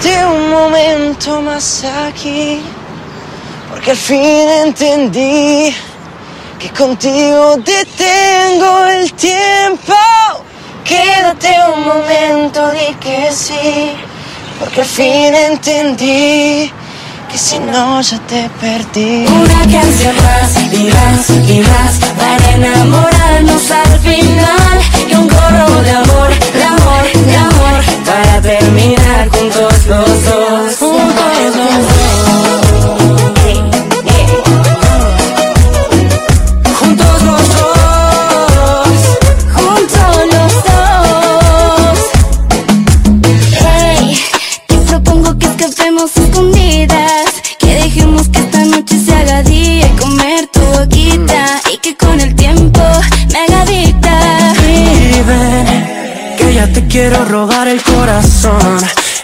Quédate 0.00 0.24
un 0.24 0.50
momento 0.50 1.40
más 1.42 1.84
aquí, 1.84 2.62
porque 3.68 3.90
al 3.90 3.96
fin 3.96 4.48
entendí 4.64 5.74
que 6.58 6.70
contigo 6.70 7.56
detengo 7.56 8.86
el 8.86 9.12
tiempo. 9.12 9.94
Quédate 10.84 11.54
un 11.74 11.84
momento, 11.84 12.70
di 12.70 12.94
que 12.94 13.30
sí, 13.32 13.92
porque 14.58 14.80
al 14.80 14.86
fin 14.86 15.34
entendí 15.34 16.72
que 17.32 17.38
si 17.38 17.58
no 17.58 18.00
ya 18.02 18.18
te 18.26 18.50
perdí. 18.60 19.26
Una 19.26 19.60
canción 19.60 20.14
más 20.16 20.50
y 20.70 20.84
más 20.84 21.30
y 21.48 21.60
más 21.60 21.94
para 22.18 22.50
enamorarnos 22.52 23.70
al 23.70 23.98
final 24.00 24.78
y 25.08 25.14
un 25.14 25.28
coro 25.28 25.82
de 25.82 25.90
amor, 25.90 26.30
de 26.52 26.64
amor, 26.64 27.04
de 27.26 27.36
amor 27.36 27.76
para 28.04 28.40
terminar 28.42 29.28
juntos 29.30 29.86
los 29.86 30.24
dos, 30.24 30.76
juntos 30.78 31.56
los 31.56 31.86
dos. 31.88 32.71
Ven, 55.32 56.36
que 56.36 56.54
ya 56.54 56.66
te 56.72 56.86
quiero 56.86 57.24
robar 57.24 57.68
el 57.68 57.82
corazón. 57.82 58.78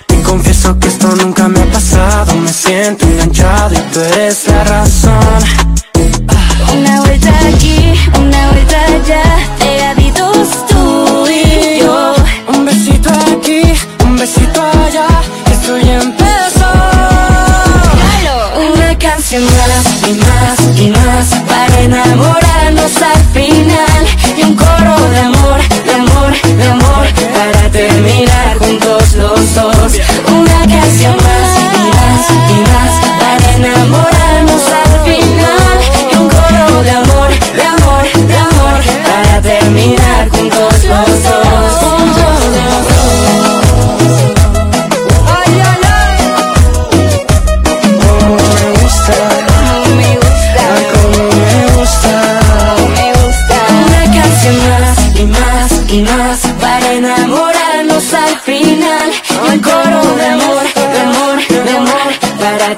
Te 0.06 0.22
confieso 0.22 0.78
que 0.78 0.88
esto 0.88 1.08
nunca 1.16 1.48
me 1.48 1.60
ha 1.60 1.66
pasado 1.66 2.34
Me 2.34 2.52
siento 2.52 3.06
enganchado 3.06 3.74
y 3.74 3.78
tú 3.92 4.00
eres 4.00 4.46
la 4.48 4.64
razón. 4.64 5.40
Una 6.76 7.00
vuelta 7.02 7.32
aquí, 7.48 7.94
una 8.18 8.50
vuelta 8.52 8.84
allá 8.84 9.22
Pegaditos 9.58 10.66
tú 10.66 11.26
y 11.28 11.80
yo. 11.80 12.14
Un 12.54 12.64
besito 12.64 13.10
aquí, 13.10 13.62
un 14.04 14.16
besito 14.16 14.60
allá 14.62 15.08
Esto 15.52 15.78
ya 15.78 16.00
empezó. 16.02 16.72
Una 18.72 18.98
canción 18.98 19.44
más 19.44 20.08
y 20.08 20.12
más 20.14 20.78
y 20.78 20.90
más 20.90 21.26
para 21.48 21.80
enamorarnos 21.80 22.96
al 23.02 23.24
final 23.32 23.57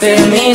Para 0.00 0.16
terminar 0.16 0.40
juntos 0.40 0.49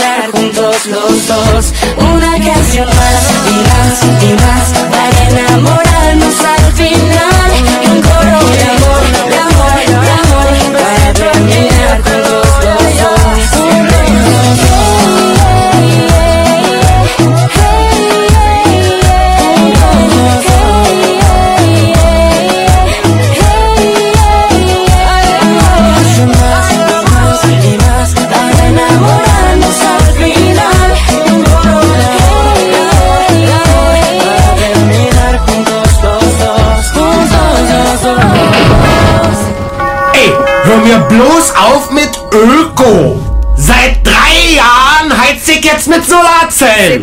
mir 40.86 41.00
bloß 41.00 41.54
auf 41.56 41.92
mit 41.92 42.12
Öko. 42.32 43.20
Seit 43.58 44.06
drei 44.06 44.56
Jahren 44.56 45.20
heiz 45.20 45.48
ich 45.48 45.64
jetzt 45.64 45.88
mit 45.88 46.06
Solarzellen. 46.06 47.02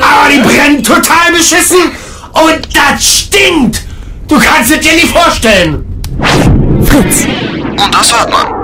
Aber 0.00 0.30
die 0.30 0.40
brennen 0.40 0.82
total 0.82 1.32
beschissen 1.32 1.92
und 2.32 2.68
das 2.74 3.04
stinkt. 3.04 3.82
Du 4.28 4.38
kannst 4.38 4.72
es 4.72 4.80
dir 4.80 4.92
nicht 4.92 5.08
vorstellen. 5.08 5.84
Fritz. 6.84 7.24
Und 7.24 7.94
das 7.94 8.16
hört 8.16 8.30
man. 8.30 8.59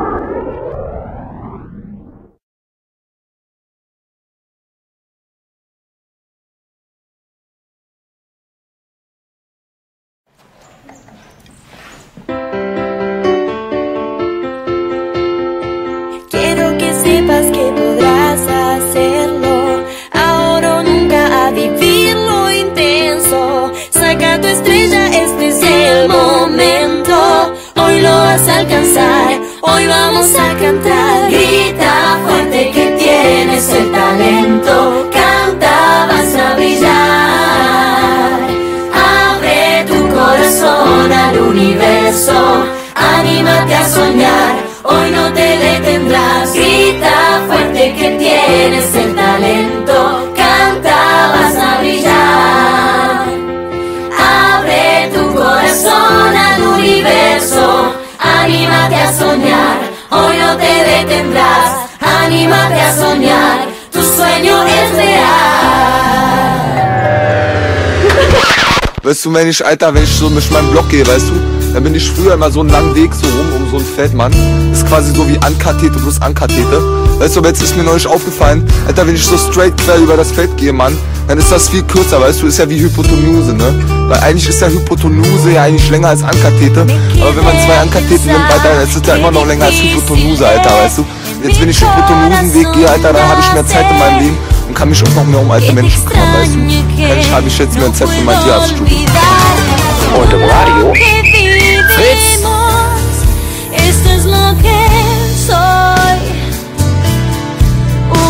Hoy 29.72 29.87
vamos 29.87 30.34
a 30.34 30.49
cantar. 30.59 31.31
Grita 31.31 32.19
fuerte 32.25 32.71
que 32.71 32.87
tienes 32.99 33.69
el 33.71 33.93
talento, 33.93 35.10
canta, 35.12 36.06
vas 36.09 36.34
a 36.34 36.54
brillar. 36.56 38.41
Abre 38.94 39.84
tu 39.91 40.09
corazón 40.15 41.12
al 41.12 41.38
universo, 41.38 42.65
anímate 42.94 43.75
a 43.75 43.88
soñar, 43.88 44.55
hoy 44.84 45.10
no 45.10 45.32
te 45.32 45.59
detendrás. 45.59 46.55
Grita 46.55 47.43
fuerte 47.47 47.94
que 47.99 48.10
tienes 48.19 48.94
el 48.94 49.15
talento, 49.15 49.86
anímate 58.87 59.03
a 59.03 59.13
soñar, 59.13 59.79
hoy 60.11 60.37
no 60.39 60.57
te 60.57 60.85
detendrás, 60.85 61.71
anímate 62.01 62.81
a 62.81 62.95
soñar, 62.95 63.69
tu 63.91 64.01
sueño 64.01 64.63
es 64.63 64.93
real. 64.95 65.27
Weißt 69.03 69.25
du, 69.25 69.35
wenn 69.35 69.49
ich, 69.49 69.65
Alter, 69.65 69.95
wenn 69.95 70.05
ich 70.05 70.11
so 70.11 70.29
durch 70.29 70.51
meinen 70.51 70.71
Block 70.71 70.89
gehe, 70.89 71.07
weißt 71.07 71.29
du, 71.29 71.56
dann 71.76 71.84
bin 71.84 71.94
ich 71.94 72.10
früher 72.10 72.32
immer 72.32 72.50
so 72.50 72.60
einen 72.60 72.70
langen 72.70 72.94
Weg 72.94 73.10
so 73.12 73.26
rum 73.26 73.62
um 73.62 73.70
so 73.70 73.76
ein 73.76 73.84
Feld, 73.84 74.14
Mann. 74.14 74.32
Das 74.70 74.78
ist 74.78 74.88
quasi 74.88 75.12
so 75.12 75.28
wie 75.28 75.37
Ankathete 75.40 75.99
plus 75.99 76.23
Ankathete. 76.23 76.81
Weißt 77.19 77.37
du, 77.37 77.40
aber 77.40 77.49
jetzt 77.49 77.62
ist 77.62 77.76
mir 77.76 77.82
neulich 77.82 78.06
aufgefallen, 78.06 78.67
Alter, 78.87 79.06
wenn 79.06 79.14
ich 79.14 79.26
so 79.26 79.37
straight 79.37 79.76
quer 79.76 79.99
über 79.99 80.17
das 80.17 80.32
Feld 80.32 80.56
gehe, 80.56 80.73
Mann, 80.73 80.96
dann 81.28 81.37
ist 81.37 81.52
das 81.52 81.69
viel 81.69 81.82
kürzer, 81.82 82.19
weißt 82.19 82.40
du, 82.40 82.46
ist 82.46 82.58
ja 82.58 82.70
wie 82.70 82.81
Hypotenuse, 82.81 83.52
ne? 83.52 83.75
Weil 84.08 84.20
eigentlich 84.20 84.49
ist 84.49 84.62
ja 84.62 84.69
Hypotenuse 84.69 85.52
ja 85.52 85.64
eigentlich 85.64 85.90
länger 85.90 86.08
als 86.08 86.23
Ankathete. 86.23 86.81
Aber 86.81 87.37
wenn 87.37 87.44
man 87.44 87.55
zwei 87.67 87.76
Ankatheten 87.79 88.25
nimmt, 88.25 88.50
Alter, 88.50 88.70
dann 88.75 88.88
ist 88.88 88.96
es 88.96 89.06
ja 89.06 89.17
immer 89.17 89.31
noch 89.31 89.46
länger 89.46 89.67
als 89.67 89.75
Hypotenuse, 89.75 90.49
Alter, 90.49 90.70
weißt 90.82 90.96
du? 90.96 91.05
Jetzt, 91.44 91.61
wenn 91.61 91.69
ich 91.69 91.79
Hypotenusenweg 91.79 92.72
gehe, 92.72 92.88
Alter, 92.88 93.12
dann 93.12 93.29
habe 93.29 93.40
ich 93.43 93.52
mehr 93.52 93.67
Zeit 93.67 93.84
in 93.90 93.99
meinem 93.99 94.22
Leben 94.22 94.38
und 94.69 94.75
kann 94.75 94.88
mich 94.88 95.02
auch 95.02 95.14
noch 95.14 95.26
mehr 95.26 95.40
um 95.40 95.50
alte 95.50 95.75
Menschen 95.75 96.06
kümmern, 96.06 96.32
weißt 96.40 96.55
du? 96.55 96.58
Kann 96.58 97.32
habe 97.32 97.49
ich 97.49 97.58
jetzt 97.58 97.79
mehr 97.79 97.93
Zeit 97.93 98.08
für 98.08 98.25
mein 98.25 98.43
Tierarztstudium. 98.43 99.05
Und 100.17 100.32
im 100.32 100.44
Radio 100.44 101.36
Esto 103.72 104.10
es 104.10 104.25
lo 104.26 104.54
que 104.58 104.78
soy. 105.46 106.19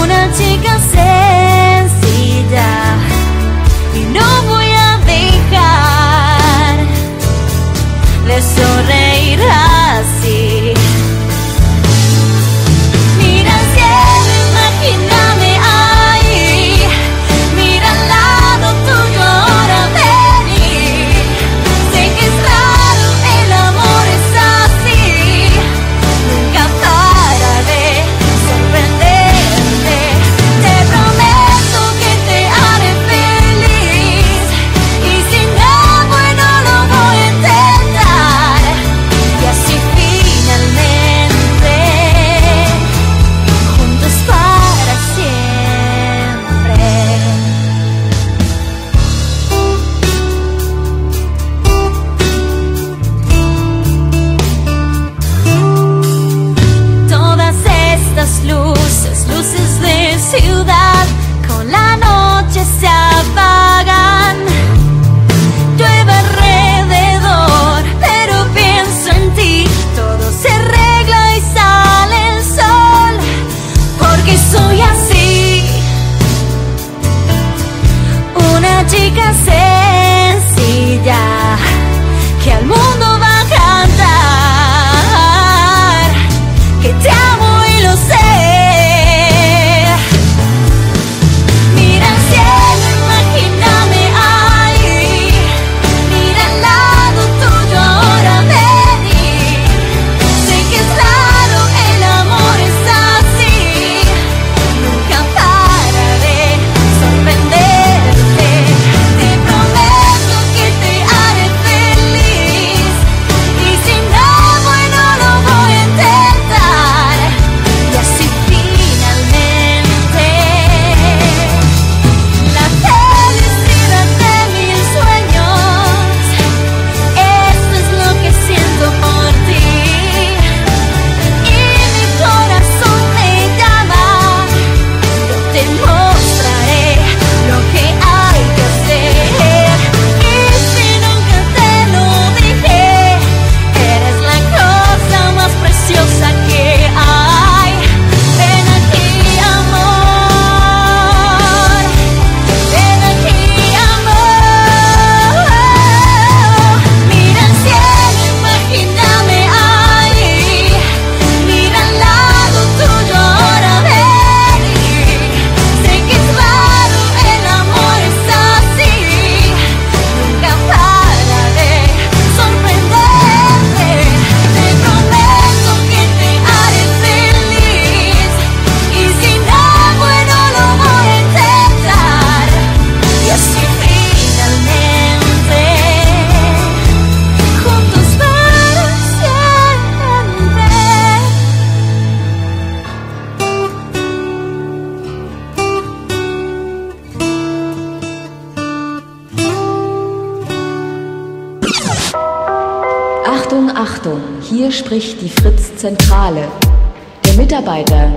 Una 0.01 0.33
chica 0.33 0.79
sencilla. 0.95 2.71
Y 3.95 4.01
no 4.17 4.43
voy 4.49 4.71
a 4.73 4.99
dejar 5.05 6.77
de 8.27 8.37
sonreír 8.43 9.41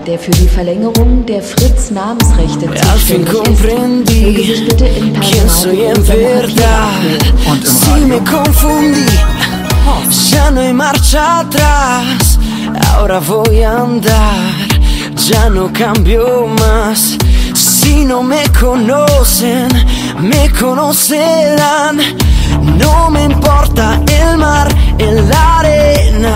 der 0.05 0.19
für 0.19 0.31
die 0.31 0.47
Verlängerung 0.47 1.25
der 1.25 1.41
Fritz-Namensrechte 1.41 2.69
zuständig 2.73 4.17
ist, 4.17 4.21
möge 4.21 4.43
sich 4.43 4.67
bitte 4.67 4.85
im 4.85 5.13
Und 7.51 7.67
Si 7.67 8.05
me 8.05 8.19
confundí, 8.19 9.05
ya 10.31 10.51
no 10.51 10.61
hay 10.61 10.73
marcha 10.73 11.39
atrás. 11.39 12.39
Ahora 12.93 13.19
voy 13.19 13.63
a 13.63 13.79
andar, 13.79 14.67
ya 15.27 15.49
no 15.49 15.71
cambio 15.73 16.47
más. 16.47 17.17
Si 17.53 18.05
no 18.05 18.23
me 18.23 18.43
conocen, 18.59 19.69
me 20.19 20.49
conocerán. 20.49 21.97
No 22.77 23.09
me 23.09 23.23
importa 23.23 24.01
el 24.07 24.37
mar, 24.37 24.67
en 24.97 25.29
la 25.29 25.59
arena, 25.59 26.35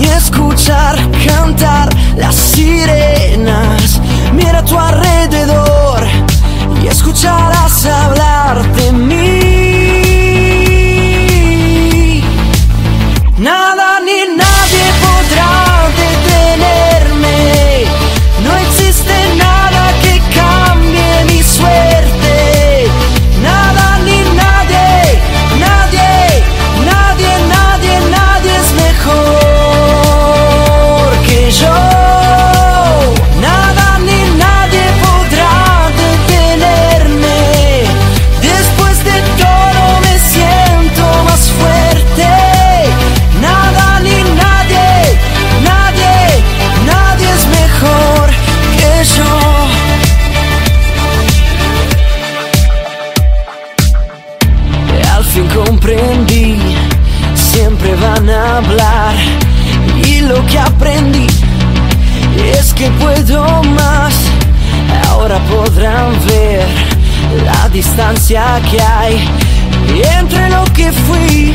ni 0.00 0.06
escuchar 0.08 0.96
cantar 1.26 1.88
las 2.16 2.34
sirenas. 2.34 4.00
Mira 4.32 4.60
a 4.60 4.64
tu 4.64 4.78
alrededor 4.78 6.06
y 6.82 6.86
escucharás 6.86 7.86
hablar 7.86 8.62
de 8.76 8.92
mí. 8.92 9.49
Que 60.50 60.58
aprendí 60.58 61.26
es 62.58 62.74
que 62.74 62.90
puedo 62.90 63.62
más. 63.62 64.14
Ahora 65.08 65.38
podrán 65.50 66.12
ver 66.26 66.66
la 67.44 67.68
distancia 67.68 68.60
que 68.70 68.80
hay 68.80 69.28
entre 70.18 70.48
lo 70.50 70.64
que 70.72 70.90
fui 70.92 71.54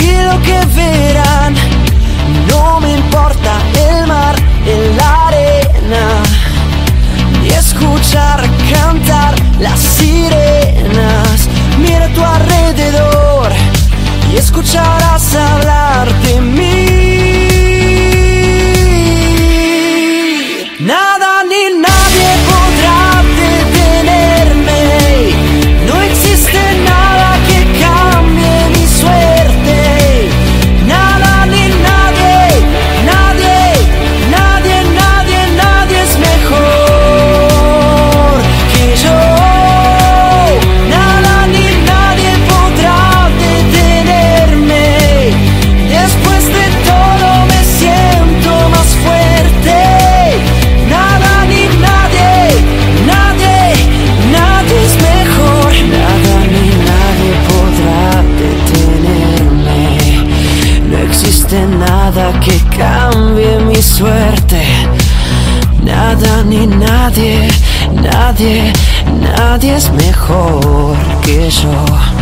y 0.00 0.10
lo 0.28 0.42
que 0.42 0.58
verán. 0.74 1.54
No 2.48 2.80
me 2.80 2.92
importa 2.92 3.52
el 3.88 4.06
mar, 4.06 4.36
en 4.66 4.96
la 4.96 5.26
arena 5.28 6.06
y 7.44 7.48
escuchar 7.48 8.42
cantar 8.72 9.34
las 9.60 9.78
sirenas. 9.78 11.48
Mira 11.78 12.08
tu 12.12 12.22
alrededor 12.22 13.52
y 14.32 14.36
escucharás 14.36 15.34
hablar 15.34 16.12
de 16.22 16.40
mí. 16.40 17.05
Mi 63.76 63.82
suerte. 63.82 64.62
Nada 65.84 66.42
ni 66.44 66.66
nadie, 66.66 67.46
nadie, 67.92 68.72
nadie 69.36 69.76
es 69.76 69.90
mejor 69.92 70.96
que 71.22 71.50
yo. 71.50 72.15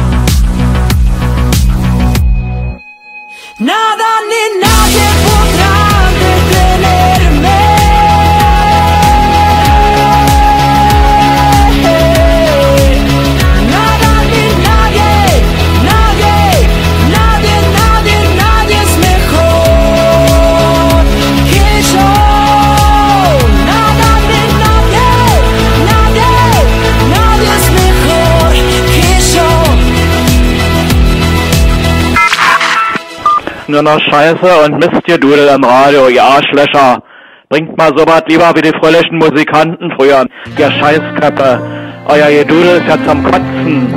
Nur 33.75 33.83
noch 33.83 33.99
Scheiße 33.99 34.65
und 34.65 34.79
Mistgedudel 34.79 35.49
im 35.49 35.65
Radio, 35.65 36.07
ihr 36.07 36.23
Arschlöcher. 36.23 37.03
Bringt 37.49 37.77
mal 37.77 37.91
sowas 37.97 38.23
lieber 38.29 38.53
wie 38.55 38.63
die 38.63 38.73
fröhlichen 38.79 39.19
Musikanten 39.19 39.93
früher. 39.99 40.25
Ihr 40.57 40.71
Scheißköppe. 40.71 41.61
Euer 42.07 42.31
Gedudel 42.31 42.77
ist 42.77 42.87
ja 42.87 42.97
zum 43.05 43.25
Kotzen. 43.25 43.93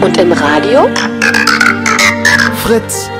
Und 0.00 0.16
im 0.16 0.32
Radio? 0.32 0.88
Fritz. 2.64 3.10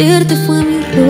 Quererte 0.00 0.34
fue 0.34 0.64
mi 0.64 0.76
error 0.76 1.09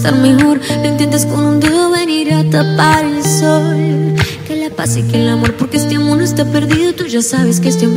estar 0.00 0.16
mejor. 0.16 0.60
No 0.78 0.86
intentes 0.86 1.26
con 1.26 1.44
un 1.44 1.60
dedo 1.60 1.90
venir 1.90 2.32
a 2.32 2.42
tapar 2.48 3.04
el 3.04 3.22
sol. 3.22 4.16
Que 4.46 4.56
la 4.56 4.70
paz 4.74 4.96
y 4.96 5.02
que 5.02 5.20
el 5.20 5.28
amor, 5.28 5.54
porque 5.56 5.76
este 5.76 5.96
amor 5.96 6.16
no 6.16 6.24
está 6.24 6.46
perdido. 6.46 6.94
Tú 6.94 7.04
ya 7.04 7.20
sabes 7.20 7.60
que 7.60 7.68
este 7.68 7.84
amor 7.84 7.89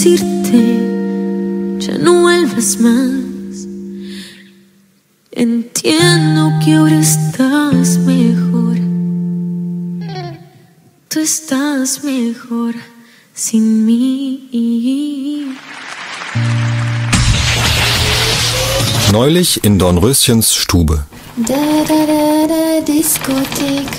decirte. 0.00 1.78
Ya 1.78 1.98
no 1.98 2.22
vuelvas 2.22 2.80
más. 2.80 3.66
Entiendo 5.32 6.52
que 6.64 6.74
ahora 6.74 6.98
estás 6.98 7.98
mejor. 7.98 8.78
Tú 11.08 11.20
estás 11.20 12.02
mejor 12.02 12.74
sin 13.34 13.84
mí. 13.84 15.54
Neulich 19.12 19.60
in 19.64 19.78
Dornröschens 19.78 20.46
Stube. 20.46 21.04
Da 21.36 21.84
da 21.88 22.06
da 22.06 22.46
da 22.46 22.80
Diskothek. 22.80 23.90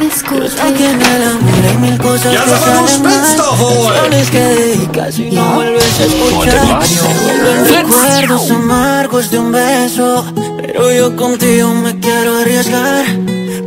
Diskothek. 0.00 0.50
Ja, 2.32 2.42
sag 2.46 2.66
mal, 2.66 2.78
du 2.78 2.86
spinnst 2.88 3.38
doch 3.38 3.58
wohl! 3.60 3.92
Canciones 3.92 4.30
que 4.30 4.38
dedicas 4.38 5.18
y 5.18 5.30
no 5.30 5.44
vuelves 5.54 6.00
a 6.00 6.04
escuchar. 6.04 6.86
Se 6.86 7.02
vuelven 7.02 7.74
recuerdos 7.74 8.50
amargos 8.50 9.30
de 9.30 9.38
un 9.38 9.52
beso. 9.52 10.24
Pero 10.56 10.90
yo 10.90 11.16
contigo 11.16 11.74
me 11.74 11.98
quiero 11.98 12.38
arriesgar. 12.38 13.04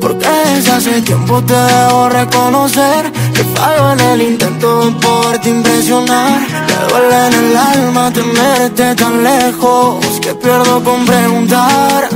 Porque 0.02 0.28
desde 0.56 0.72
hace 0.72 1.02
tiempo 1.02 1.42
te 1.44 1.54
debo 1.54 2.10
reconocer 2.10 3.10
Que 3.34 3.44
fallo 3.56 3.94
en 3.94 4.00
el 4.02 4.22
intento 4.22 4.86
de 4.86 4.92
poderte 5.00 5.50
impresionar. 5.50 6.42
Me 6.42 6.88
duele 6.90 7.28
en 7.28 7.34
el 7.34 7.58
alma 7.58 8.12
tenerte 8.12 8.96
tan 8.96 9.24
lejos 9.24 10.06
Que 10.20 10.34
pierdo 10.36 10.84
con 10.84 11.06
preguntar. 11.06 12.10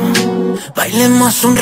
Bailemos 0.75 1.43
un 1.45 1.55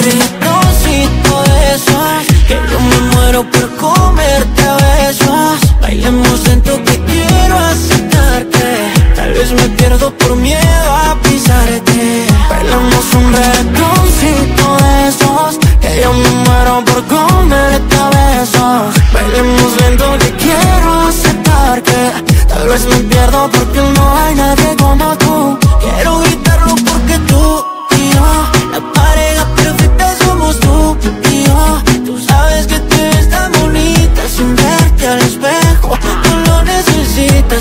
esos 1.74 2.26
Que 2.48 2.56
yo 2.72 2.80
me 2.80 3.00
muero 3.16 3.44
por 3.50 3.76
comerte 3.78 4.62
a 4.64 4.76
besos. 4.76 5.60
Bailemos 5.82 6.48
lento 6.48 6.72
que 6.84 6.96
quiero 7.10 7.58
aceptar 7.58 8.46
que 8.48 9.16
Tal 9.16 9.34
vez 9.34 9.52
me 9.52 9.68
pierdo 9.78 10.12
por 10.18 10.36
miedo 10.36 10.90
a 10.92 11.16
pisarte. 11.22 12.26
Bailemos 12.50 13.06
un 13.20 13.34
ratoncito 13.34 14.66
de 14.84 15.08
esos 15.10 15.58
Que 15.82 16.02
yo 16.02 16.14
me 16.14 16.30
muero 16.46 16.84
por 16.86 17.04
comerte 17.06 17.96
a 17.96 18.10
besos. 18.10 18.96
Bailemos 19.14 19.72
lento 19.82 20.06
que 20.20 20.32
quiero 20.44 21.08
aceptar 21.08 21.82
que 21.82 22.36
Tal 22.48 22.68
vez 22.68 22.86
me 22.88 22.98
pierdo 22.98 23.50
porque 23.52 23.82
no 23.82 24.18
hay 24.18 24.36
nadie 24.36 24.76
como 24.78 25.18
tú. 25.18 25.60
Quiero 25.82 26.20
gritarlo 26.20 26.35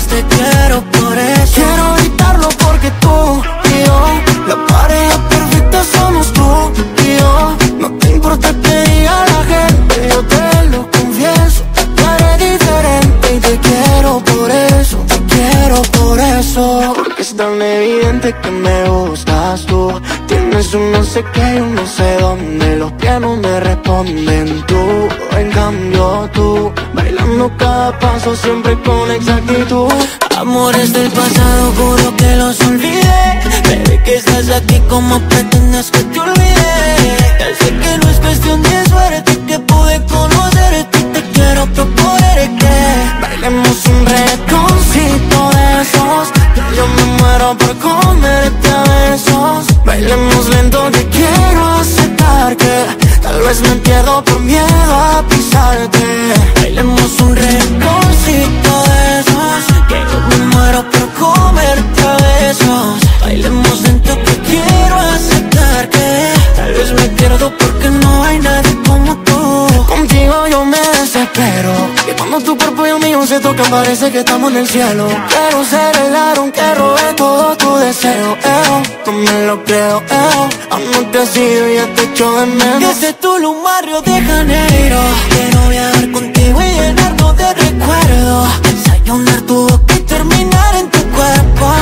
te 0.03 0.23
quiero 0.23 0.81
por 0.91 1.17
eso. 1.17 1.53
Quiero 1.55 1.95
gritarlo 1.97 2.49
porque 2.49 2.91
tú 2.99 3.41
y 3.63 3.85
yo 3.85 3.99
La 4.47 4.65
pareja 4.67 5.29
perfecta 5.29 5.83
somos 5.83 6.33
tú 6.33 6.71
y 7.03 7.17
yo. 7.17 7.57
No 7.79 7.91
te 7.97 8.11
importa 8.11 8.49
que 8.49 8.91
diga 8.91 9.25
la 9.33 9.43
gente, 9.53 10.09
yo 10.09 10.23
te 10.23 10.69
lo 10.71 10.91
confieso. 10.91 11.63
Tú 11.95 12.03
eres 12.19 12.51
diferente 12.51 13.35
y 13.35 13.39
te 13.39 13.59
quiero 13.59 14.19
por 14.19 14.51
eso 14.51 14.97
Te 15.07 15.19
quiero 15.33 15.81
por 15.97 16.19
eso. 16.19 16.93
Porque 16.95 17.21
es 17.21 17.35
tan 17.35 17.61
evidente 17.61 18.35
que 18.41 18.51
me 18.51 18.89
gustas 18.89 19.65
tú. 19.65 20.01
Tienes 20.27 20.73
un 20.73 20.91
no 20.91 21.03
sé 21.03 21.23
qué 21.33 21.44
cada 27.85 27.99
paso 27.99 28.35
siempre 28.35 28.75
con 28.81 29.11
exactitud. 29.11 29.91
Amores 30.37 30.91
del 30.91 31.11
pasado 31.11 31.71
juro 31.77 32.15
que 32.17 32.35
los 32.35 32.59
olvidé. 32.61 33.41
Desde 33.63 34.03
que 34.03 34.15
estás 34.15 34.49
aquí 34.49 34.79
como 34.89 35.19
pretendes 35.29 35.91
que 35.91 36.04
parece 73.69 74.11
que 74.11 74.19
estamos 74.19 74.51
en 74.51 74.57
el 74.57 74.67
cielo. 74.67 75.07
Quiero 75.29 75.63
ser 75.63 75.95
el 75.97 76.15
aaron 76.15 76.51
que 76.51 76.75
robe 76.75 77.13
todo 77.15 77.55
tu 77.57 77.75
deseo. 77.77 78.37
Eh, 78.43 78.83
no 79.05 79.11
me 79.11 79.45
lo 79.47 79.63
creo, 79.63 80.01
eh, 80.01 80.49
aún 80.71 80.91
no 80.91 81.11
te 81.11 81.19
has 81.19 81.37
ido 81.37 81.69
y 81.69 81.75
ya 81.75 81.93
te 81.93 82.03
echo 82.03 82.31
de 82.39 82.45
menos. 82.45 82.79
Desde 82.79 83.13
Tulum, 83.13 83.63
barrio 83.63 84.01
de 84.01 84.21
Janeiro. 84.21 84.99
Quiero 85.29 85.69
viajar 85.69 86.11
contigo 86.11 86.61
y 86.61 86.71
llenarnos 86.79 87.37
de 87.37 87.53
recuerdos. 87.53 88.61
Desayunar 88.63 89.41
tu 89.41 89.67
boca 89.69 89.93
y 89.95 89.99
terminar 90.01 90.75
en 90.75 90.89
tu 90.89 91.01
cuerpo. 91.11 91.73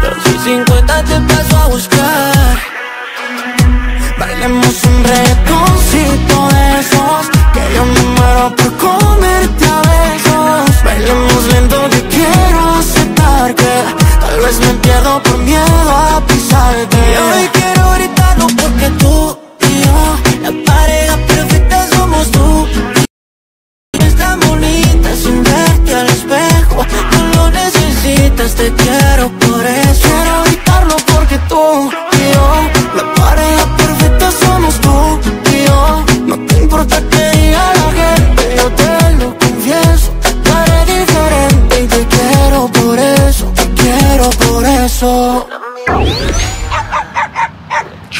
Pero 0.00 0.16
si 0.24 0.50
50 0.50 1.04
te 1.04 1.20
paso 1.20 1.56
a 1.56 1.68
buscar. 1.68 2.58
Bailemos 4.18 4.84
un 4.84 5.04
retoncito 5.04 5.79
Vez 14.50 14.58
me 14.58 14.74
pierdo 14.80 15.22
por 15.22 15.38
miedo 15.38 15.90
a 15.90 16.26
pisarte. 16.26 16.96
Y 16.96 17.16
hoy 17.22 17.48
quiero 17.52 17.92
gritarlo 17.92 18.46
porque 18.60 18.90
tú 18.98 19.38
y 19.60 19.80
yo 19.80 20.16
La 20.42 20.72
pareja 20.72 21.16
perfecta 21.28 21.86
somos 21.94 22.28
tú. 22.32 22.66
Y 23.92 24.02
Es 24.02 24.16
tan 24.16 24.40
bonita 24.40 25.14
sin 25.14 25.44
verte 25.44 25.94
al 25.94 26.08
espejo 26.08 26.84
No 27.12 27.26
lo 27.36 27.50
necesitas, 27.50 28.56
te 28.56 28.72
quiero 28.72 29.28
por 29.38 29.64
eso 29.64 30.39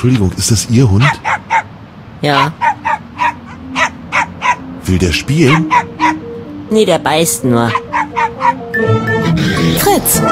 Entschuldigung, 0.02 0.32
ist 0.38 0.50
das 0.50 0.66
Ihr 0.70 0.90
Hund? 0.90 1.04
Ja. 2.22 2.54
Will 4.86 4.96
der 4.96 5.12
spielen? 5.12 5.70
Nee, 6.70 6.86
der 6.86 6.98
beißt 6.98 7.44
nur. 7.44 7.70
Fritz. 9.78 10.22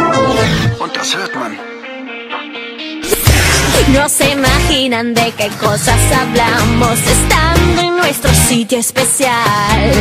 Und 0.78 0.96
das 0.96 1.14
hört 1.14 1.34
man. 1.34 1.52
No 3.92 4.08
se 4.08 4.30
imaginan 4.30 5.12
de 5.12 5.32
qué 5.36 5.50
cosas 5.60 6.00
hablamos 6.16 6.98
estando 7.00 7.82
en 7.82 7.96
nuestro 7.98 8.30
sitio 8.32 8.78
especial. 8.78 9.92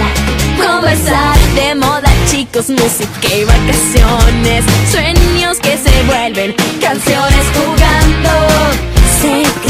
Conversar 0.55 1.37
de 1.55 1.75
moda, 1.75 2.09
chicos, 2.31 2.69
música 2.69 3.35
y 3.35 3.43
vacaciones. 3.43 4.63
Sueños 4.89 5.57
que 5.59 5.77
se 5.77 6.03
vuelven 6.03 6.55
canciones 6.79 7.45
jugando. 7.53 8.06
Secretos 9.27 9.66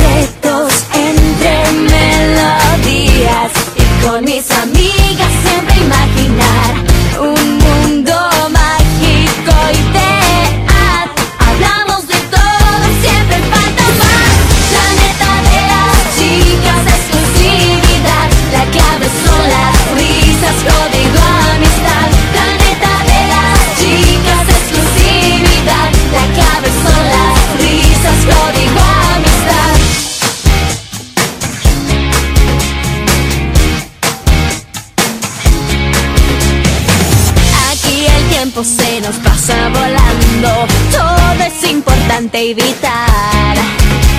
evitar. 42.38 43.56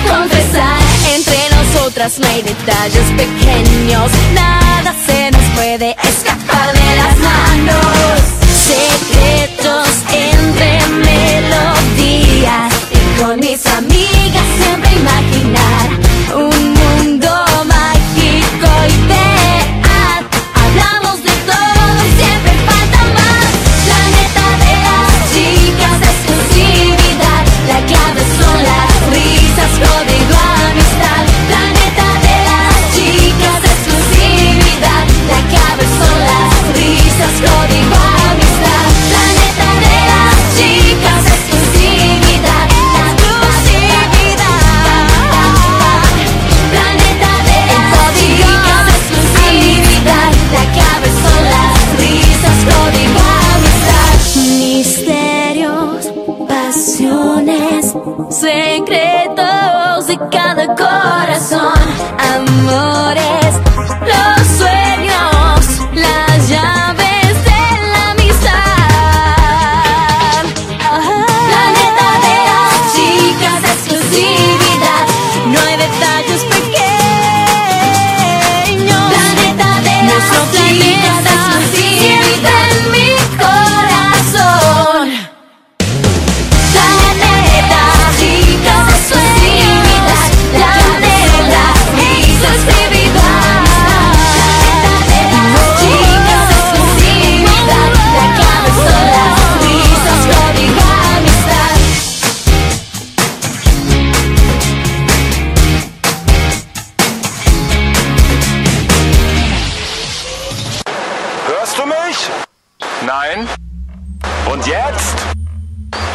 Confesar 0.07 0.81
entre 1.15 1.37
nosotras 1.55 2.19
no 2.19 2.27
hay 2.27 2.41
detalles 2.41 3.05
pequeños. 3.15 4.11
Nada 4.33 4.93
se 5.05 5.31
nos 5.31 5.43
puede 5.55 5.95
escapar 6.03 6.73
de 6.73 6.95
las 6.95 7.17
manos. 7.19 8.19
Secretos 8.67 9.87
entre 10.11 10.79
melodías. 10.87 12.73
Y 12.91 13.21
con 13.21 13.39
mis 13.39 13.65
amigas 13.65 14.43
siempre 14.57 14.91
imaginar 14.91 15.98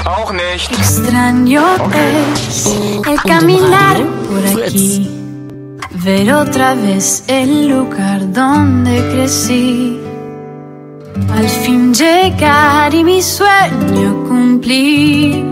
Auch 0.05 0.33
nicht. 0.33 0.71
Extraño 0.71 1.63
es 2.49 2.67
el 3.07 3.17
caminar 3.23 3.97
por 4.29 4.63
aquí, 4.63 5.09
ver 6.05 6.35
otra 6.35 6.75
vez 6.75 7.25
el 7.27 7.69
lugar 7.69 8.31
donde 8.33 9.01
crecí. 9.11 9.99
Al 11.33 11.49
fin 11.49 11.95
llegar 11.95 12.93
y 12.93 13.03
mi 13.03 13.23
sueño 13.23 14.25
cumplir, 14.29 15.43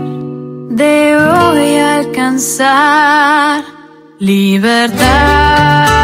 de 0.69 1.17
hoy 1.17 1.77
alcanzar 1.77 3.63
libertad. 4.19 6.02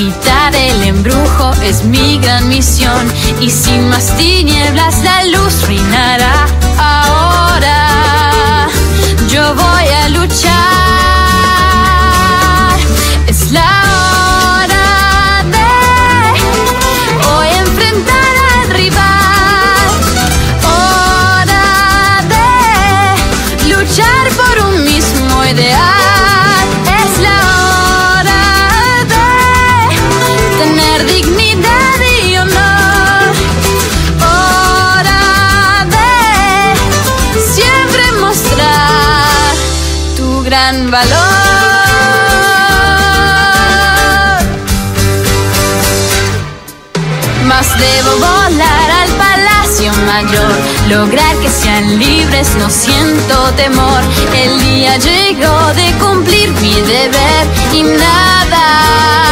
Quitar 0.00 0.54
el 0.54 0.82
embrujo 0.84 1.52
es 1.62 1.84
mi 1.84 2.18
gran 2.20 2.48
misión. 2.48 3.06
Y 3.38 3.50
sin 3.50 3.86
más 3.90 4.16
tinieblas 4.16 5.04
la 5.04 5.24
luz 5.24 5.66
reinará. 5.66 6.46
Ahora 6.78 8.66
yo 9.30 9.54
voy 9.54 9.89
lograr 50.88 51.36
que 51.36 51.48
sean 51.48 51.98
libres, 51.98 52.48
no 52.58 52.68
siento 52.68 53.52
temor. 53.56 54.00
El 54.34 54.60
día 54.60 54.96
llegó 54.96 55.72
de 55.74 55.92
cumplir 55.98 56.50
mi 56.60 56.74
deber 56.74 57.46
y 57.72 57.82
nada 57.84 59.29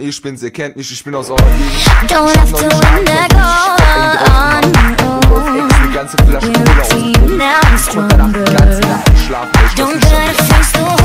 Mann, 0.00 0.08
ich 0.08 0.22
bin's, 0.22 0.42
ihr 0.42 0.50
kennt 0.50 0.76
mich, 0.76 0.90
ich 0.90 1.04
bin 1.04 1.14
aus 1.14 1.30
eurer 1.30 1.42
Gegend. 1.42 2.10
Don't 2.10 2.34
have 2.36 2.52
to 2.52 2.64
undergo 2.96 3.50
Ganze 5.92 6.16
Flasche 6.26 6.52
Cola 6.52 6.80
aus 6.80 6.88
dem 6.88 7.12
Boden. 7.12 7.40
Und 7.98 8.12
danach 8.12 8.32
den 8.32 8.56
ganzen 8.56 8.80
Nacht 8.80 9.18
schlafen. 9.26 9.52
Don't 9.76 10.00
gotta 10.00 10.42
face 10.44 10.72
the 10.72 10.99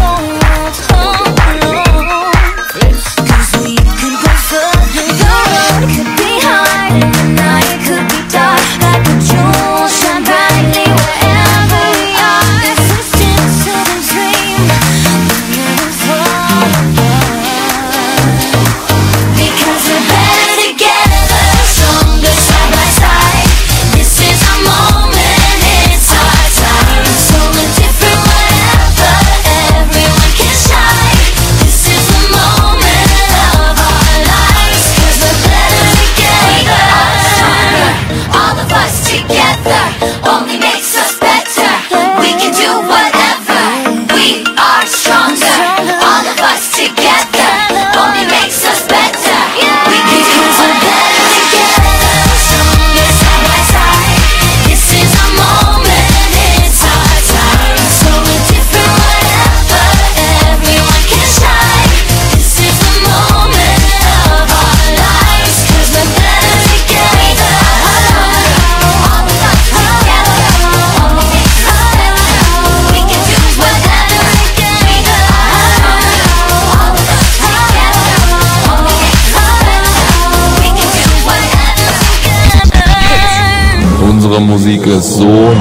Unsere 84.36 84.52
Musik 84.52 84.86
ist 84.86 85.14
so 85.14 85.24
neu 85.24 85.56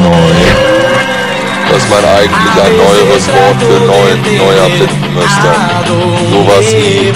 dass 1.70 1.88
man 1.88 2.04
eigentlich 2.04 2.54
ein 2.64 2.76
neueres 2.76 3.28
Wort 3.28 3.60
für 3.60 3.80
neu, 3.86 4.16
neu 4.36 4.54
erfinden 4.54 5.14
müsste. 5.14 5.50
Sowas 6.32 6.66
wie. 6.72 7.12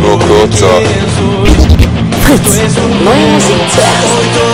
Nur 0.00 0.18
kürzer. 0.18 0.82
Fritz, 2.26 2.52
neue 3.04 3.26
Musik 3.28 3.60
zuerst. 3.72 4.45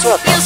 красотка. 0.00 0.39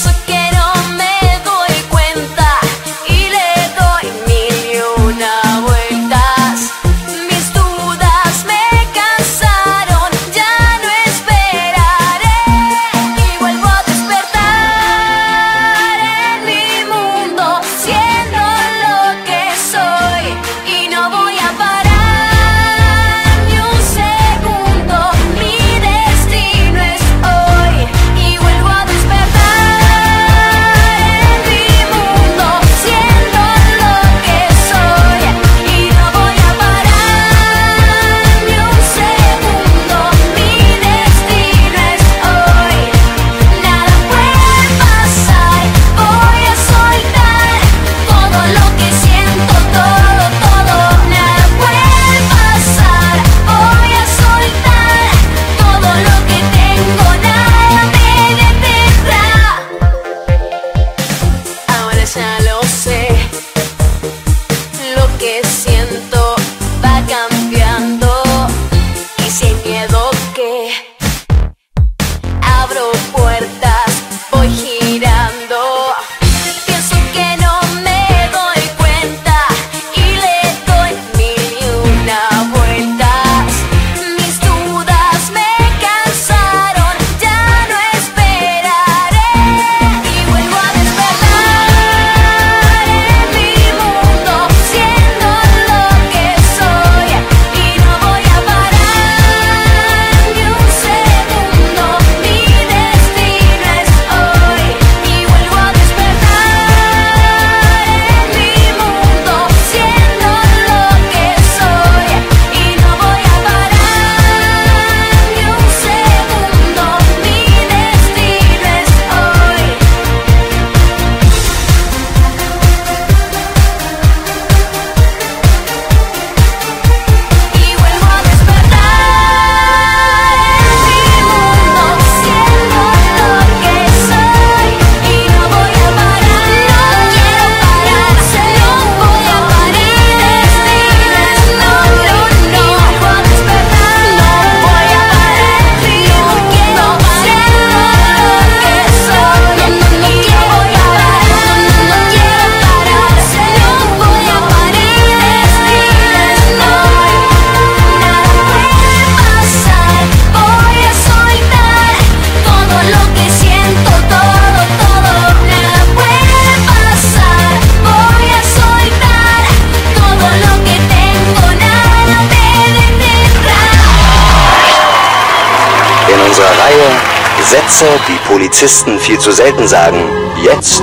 Sätze, 177.65 177.87
die 178.09 178.19
Polizisten 178.31 178.99
viel 178.99 179.19
zu 179.19 179.33
selten 179.33 179.67
sagen. 179.67 179.97
Jetzt. 180.43 180.83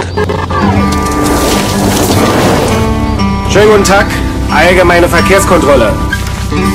Schönen 3.51 3.69
guten 3.69 3.83
Tag, 3.83 4.07
allgemeine 4.53 5.07
Verkehrskontrolle. 5.07 5.93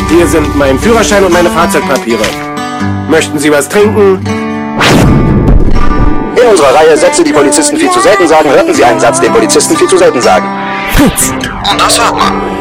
Hier 0.09 0.27
sind 0.29 0.55
mein 0.57 0.79
Führerschein 0.79 1.25
und 1.25 1.33
meine 1.33 1.51
Fahrzeugpapiere. 1.51 2.23
Möchten 3.09 3.38
Sie 3.38 3.51
was 3.51 3.69
trinken? 3.69 4.25
In 6.37 6.51
unserer 6.51 6.75
Reihe 6.75 6.97
Sätze, 6.97 7.25
die 7.25 7.33
Polizisten 7.33 7.77
viel 7.77 7.90
zu 7.90 8.01
selten 8.01 8.29
sagen, 8.29 8.51
hörten 8.51 8.75
Sie 8.75 8.85
einen 8.85 9.01
Satz, 9.01 9.21
den 9.21 9.33
Polizisten 9.33 9.77
viel 9.77 9.88
zu 9.88 9.99
selten 9.99 10.21
sagen. 10.21 10.47
Putz. 10.97 11.31
Und 11.71 11.81
das 11.81 12.01
hört 12.01 12.16
man. 12.16 12.56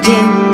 didn't 0.00 0.51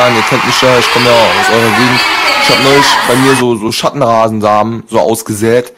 Mann, 0.00 0.16
ihr 0.16 0.22
kennt 0.22 0.46
mich 0.46 0.62
ja, 0.62 0.78
ich 0.78 0.90
komme 0.92 1.04
ja 1.04 1.12
aus 1.12 1.50
eurer 1.52 1.76
Gegend. 1.76 2.00
Ich 2.42 2.48
hab 2.48 2.64
neulich 2.64 2.86
bei 3.06 3.16
mir 3.16 3.36
so, 3.36 3.56
so 3.56 3.70
Schattenrasensamen 3.70 4.84
so 4.88 4.98
ausgesät. 4.98 5.74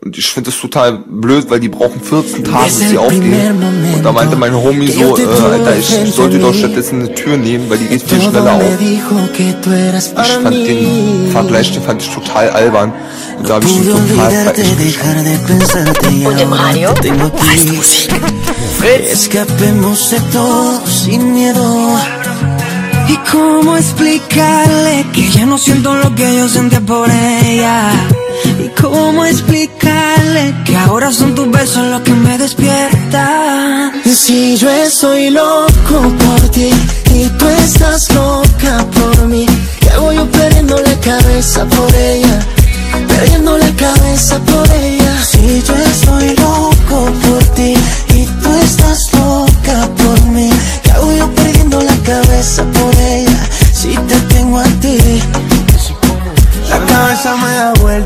Und 0.00 0.16
ich 0.16 0.28
finde 0.28 0.50
das 0.50 0.58
total 0.58 1.00
blöd, 1.06 1.50
weil 1.50 1.60
die 1.60 1.68
brauchen 1.68 2.00
14 2.00 2.44
Tage, 2.44 2.64
bis 2.64 2.78
sie 2.88 2.96
aufgehen. 2.96 3.62
Und 3.94 4.02
da 4.02 4.12
meinte 4.12 4.36
mein 4.36 4.54
Homie 4.54 4.90
so, 4.90 5.18
äh, 5.18 5.22
Alter, 5.22 5.76
ich, 5.76 6.02
ich 6.02 6.14
sollte 6.14 6.38
doch 6.38 6.54
stattdessen 6.54 7.00
eine 7.00 7.14
Tür 7.14 7.36
nehmen, 7.36 7.68
weil 7.68 7.76
die 7.78 7.88
geht 7.88 8.02
viel 8.04 8.22
schneller 8.22 8.54
auf. 8.54 8.62
Ich 8.80 9.02
fand 9.02 10.54
den 10.54 11.30
Vergleich, 11.30 11.72
den 11.72 11.82
fand 11.82 12.00
ich 12.00 12.08
total 12.14 12.48
albern. 12.50 12.92
Und 13.38 13.48
da 13.50 13.54
habe 13.54 13.66
ich 13.66 13.76
ihn 13.76 13.90
total 13.90 14.30
verächtlich. 14.30 14.98
Und 16.24 16.40
im 16.40 16.52
Radio 16.52 16.90
heißt 16.90 17.72
Musik. 17.74 18.08
Escapemos 19.10 20.14
¿Y 23.08 23.16
cómo 23.30 23.76
explicarle 23.76 25.06
que 25.12 25.30
ya 25.30 25.46
no 25.46 25.58
siento 25.58 25.94
lo 25.94 26.14
que 26.14 26.36
yo 26.36 26.48
sentía 26.48 26.80
por 26.80 27.08
ella? 27.10 27.90
¿Y 28.64 28.68
cómo 28.80 29.24
explicarle 29.24 30.54
que 30.64 30.76
ahora 30.76 31.10
son 31.12 31.34
tus 31.34 31.50
besos 31.50 31.86
los 31.86 32.02
que 32.02 32.12
me 32.12 32.36
despiertan? 32.38 33.92
Si 34.04 34.56
yo 34.56 34.70
estoy 34.70 35.30
loco 35.30 35.96
por 36.24 36.48
ti 36.50 36.70
y 37.14 37.28
tú 37.38 37.48
estás 37.48 38.12
loca 38.12 38.86
por 38.92 39.26
mí, 39.26 39.46
¿qué 39.80 39.90
hago 39.90 40.12
yo 40.12 40.30
perdiendo 40.30 40.76
la 40.80 40.94
cabeza 41.00 41.64
por 41.66 41.94
ella? 41.94 42.38
Perdiendo 43.08 43.56
la 43.58 43.70
cabeza 43.76 44.38
por 44.40 44.70
ella. 44.72 45.24
Si 45.24 45.62
yo 45.62 45.74
estoy 45.76 46.36
loco 46.36 47.12
por 47.22 47.27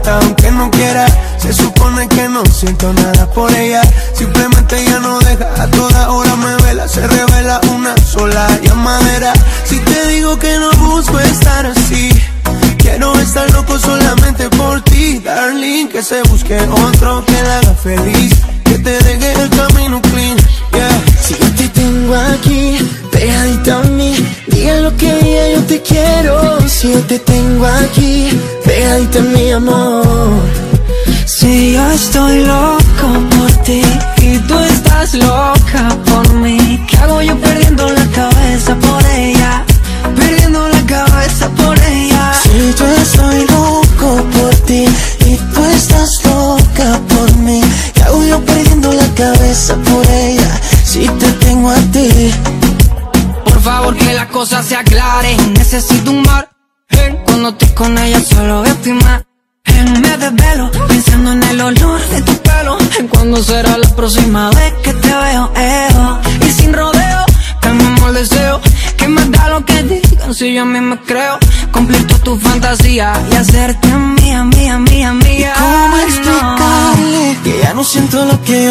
aunque 0.06 0.50
no 0.50 0.70
quiera. 0.70 1.06
Se 1.38 1.52
supone 1.52 2.08
que 2.08 2.28
no 2.28 2.44
siento 2.46 2.92
nada 2.92 3.30
por 3.30 3.52
ella. 3.54 3.82
Simplemente 4.14 4.78
ella 4.80 4.98
no 5.00 5.18
deja. 5.20 5.62
A 5.62 5.66
toda 5.68 6.10
hora 6.10 6.36
me 6.36 6.56
vela 6.62 6.88
Se 6.88 7.06
revela 7.06 7.60
una 7.70 7.96
sola 7.98 8.46
llamadera. 8.62 9.32
Si 9.64 9.78
te 9.80 10.08
digo 10.08 10.38
que 10.38 10.58
no 10.58 10.70
busco 10.88 11.18
estar 11.18 11.66
así 11.66 12.10
Quiero 12.78 13.18
estar 13.20 13.50
loco 13.52 13.78
solamente 13.78 14.48
por 14.50 14.82
ti 14.82 15.18
Darling, 15.20 15.88
que 15.88 16.02
se 16.02 16.20
busque 16.22 16.58
otro 16.60 17.24
que 17.24 17.42
la 17.42 17.58
haga 17.58 17.74
feliz. 17.74 18.34
Que 18.64 18.78
te 18.78 18.98
deje 18.98 19.32
el 19.32 19.50
camino 19.50 20.00
clean 20.02 20.36
Yeah. 20.72 21.04
Si 21.20 21.34
yo 21.34 21.54
te 21.54 21.68
tengo 21.68 22.14
aquí, 22.14 22.78
pegadita 23.10 23.80
a 23.80 23.82
mí, 23.82 24.16
diga 24.62 24.76
lo 24.80 24.96
que 24.96 25.12
diga, 25.12 25.48
yo 25.54 25.60
te 25.64 25.82
quiero. 25.82 26.68
Si 26.68 26.92
yo 26.92 27.00
te 27.00 27.18
tengo 27.18 27.66
aquí, 27.66 28.28
pegadita 28.64 29.20
mi 29.20 29.50
amor. 29.50 30.40
Si 31.26 31.72
yo 31.72 31.90
estoy 31.90 32.44
loco 32.44 33.08
por 33.32 33.50
ti 33.64 33.82
y 34.18 34.38
tú 34.48 34.58
estás 34.58 35.14
loca 35.14 35.88
por 36.06 36.34
mí, 36.34 36.84
¿qué 36.88 36.96
hago 36.98 37.22
yo 37.22 37.36
perdiendo 37.38 37.61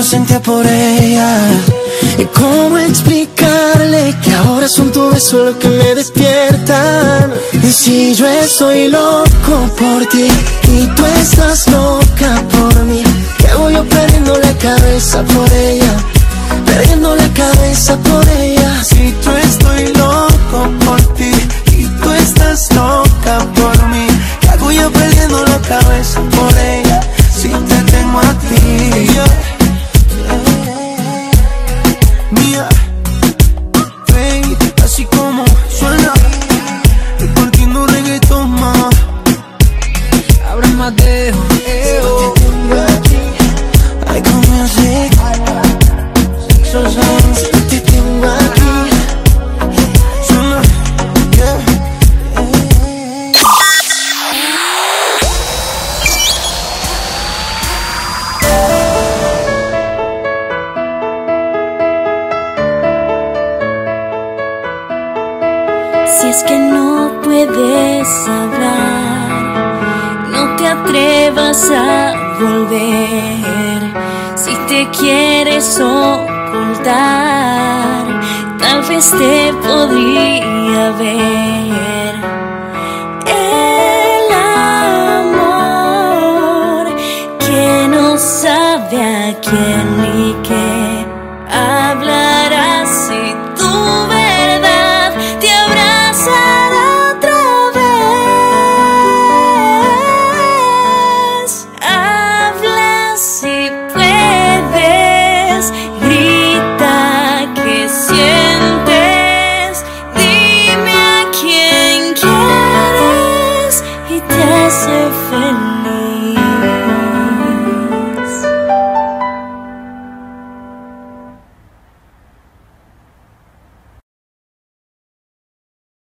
yo 0.02 0.08
sentía 0.08 0.42
por 0.42 0.66
ella? 0.66 1.30
¿Y 2.18 2.26
cómo 2.26 2.78
explicarle 2.78 4.16
que 4.24 4.34
ahora 4.34 4.68
son 4.68 4.92
tu 4.92 5.12
beso 5.12 5.46
lo 5.46 5.60
que 5.60 5.68
me 5.68 5.96
despiertan? 5.96 7.32
Y 7.54 7.72
si 7.72 8.16
yo 8.16 8.26
estoy 8.26 8.88
loco 8.88 9.56
por 9.78 10.06
ti 10.08 10.28
y 10.74 10.88
tú 10.96 11.06
estás 11.22 11.68
loca 11.68 12.44
por 12.52 12.84
mí, 12.86 13.04
¿qué 13.38 13.54
voy 13.56 13.74
yo 13.74 13.84
perdiendo 13.86 14.38
la 14.38 14.54
cabeza 14.58 15.24
por 15.24 15.52
ella? 15.54 15.94
Perdiendo 16.66 17.16
la 17.16 17.28
cabeza 17.34 17.96
por 17.98 18.28
ella. 18.30 18.84
Si 18.84 19.14
tú 19.24 19.30
estoy 19.50 19.94
loco 19.94 20.70
por 20.86 21.02
ti 21.16 21.32
y 21.78 21.86
tú 22.02 22.12
estás 22.12 22.74
loca 22.74 23.38
por 23.56 23.88
mí, 23.90 24.08
¿qué 24.42 24.50
hago 24.50 24.72
yo 24.72 24.92
perdiendo 24.92 25.44
la 25.44 25.60
cabeza 25.60 26.20
por 26.36 26.58
ella? 26.58 27.02
Si 27.36 27.50
te 27.50 27.92
tengo 27.92 28.20
a 28.20 28.34
ti. 28.40 29.12